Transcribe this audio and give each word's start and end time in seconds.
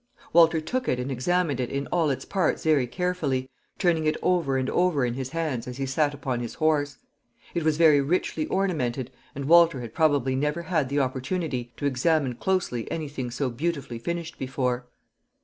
Walter 0.33 0.59
took 0.59 0.89
it 0.89 0.99
and 0.99 1.11
examined 1.11 1.59
it 1.59 1.69
in 1.69 1.85
all 1.91 2.09
its 2.09 2.25
parts 2.25 2.63
very 2.63 2.87
carefully, 2.87 3.51
turning 3.77 4.05
it 4.07 4.17
over 4.23 4.57
and 4.57 4.67
over 4.67 5.05
in 5.05 5.13
his 5.13 5.29
hands 5.29 5.67
as 5.67 5.77
he 5.77 5.85
sat 5.85 6.11
upon 6.11 6.39
his 6.39 6.55
horse. 6.55 6.97
It 7.53 7.61
was 7.61 7.77
very 7.77 8.01
richly 8.01 8.47
ornamented, 8.47 9.11
and 9.35 9.45
Walter 9.45 9.79
had 9.79 9.93
probably 9.93 10.33
never 10.35 10.63
had 10.63 10.89
the 10.89 10.97
opportunity 10.97 11.71
to 11.77 11.85
examine 11.85 12.33
closely 12.33 12.89
any 12.89 13.09
thing 13.09 13.29
so 13.29 13.51
beautifully 13.51 13.99
finished 13.99 14.39
before. 14.39 14.87